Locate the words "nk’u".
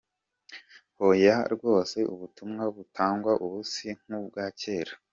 3.99-4.19